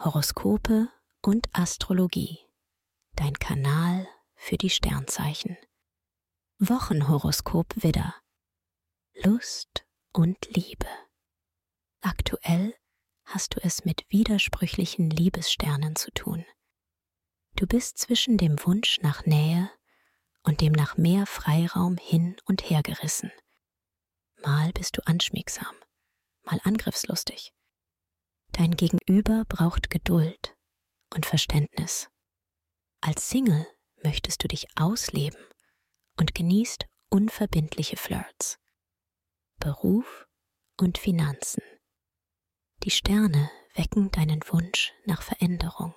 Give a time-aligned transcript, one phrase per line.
[0.00, 0.88] Horoskope
[1.22, 2.38] und Astrologie.
[3.16, 5.56] Dein Kanal für die Sternzeichen.
[6.60, 8.14] Wochenhoroskop Widder.
[9.24, 10.86] Lust und Liebe.
[12.00, 12.76] Aktuell
[13.24, 16.46] hast du es mit widersprüchlichen Liebessternen zu tun.
[17.56, 19.68] Du bist zwischen dem Wunsch nach Nähe
[20.44, 23.32] und dem nach mehr Freiraum hin und her gerissen.
[24.44, 25.74] Mal bist du anschmiegsam,
[26.44, 27.52] mal angriffslustig.
[28.52, 30.56] Dein Gegenüber braucht Geduld
[31.14, 32.08] und Verständnis.
[33.00, 33.66] Als Single
[34.02, 35.40] möchtest du dich ausleben
[36.18, 38.58] und genießt unverbindliche Flirts.
[39.58, 40.26] Beruf
[40.76, 41.62] und Finanzen.
[42.84, 45.94] Die Sterne wecken deinen Wunsch nach Veränderung.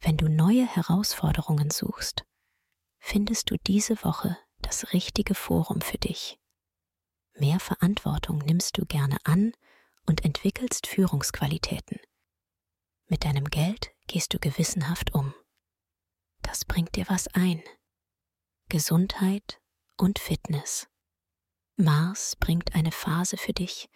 [0.00, 2.24] Wenn du neue Herausforderungen suchst,
[2.98, 6.38] findest du diese Woche das richtige Forum für dich.
[7.34, 9.52] Mehr Verantwortung nimmst du gerne an
[10.06, 12.00] und entwickelst Führungsqualitäten.
[13.08, 15.34] Mit deinem Geld gehst du gewissenhaft um.
[16.42, 17.62] Das bringt dir was ein.
[18.68, 19.60] Gesundheit
[19.96, 20.88] und Fitness.
[21.76, 23.88] Mars bringt eine Phase für dich,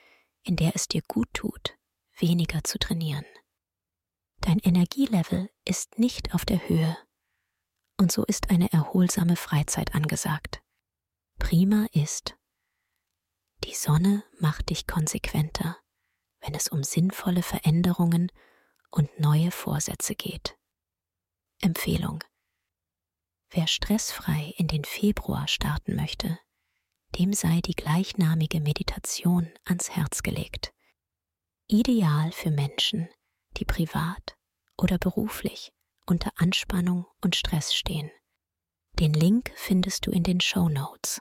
[0.43, 1.77] in der es dir gut tut,
[2.19, 3.25] weniger zu trainieren.
[4.41, 6.97] Dein Energielevel ist nicht auf der Höhe
[7.99, 10.63] und so ist eine erholsame Freizeit angesagt.
[11.39, 12.37] Prima ist,
[13.65, 15.79] die Sonne macht dich konsequenter
[16.47, 18.31] wenn es um sinnvolle Veränderungen
[18.91, 20.57] und neue Vorsätze geht.
[21.61, 22.23] Empfehlung.
[23.51, 26.39] Wer stressfrei in den Februar starten möchte,
[27.19, 30.73] dem sei die gleichnamige Meditation ans Herz gelegt.
[31.67, 33.09] Ideal für Menschen,
[33.57, 34.37] die privat
[34.77, 35.73] oder beruflich
[36.07, 38.11] unter Anspannung und Stress stehen.
[39.01, 41.21] Den Link findest du in den Show Notes.